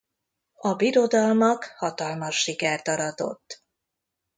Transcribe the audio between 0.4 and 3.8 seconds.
A Birodalmak hatalmas sikert aratott.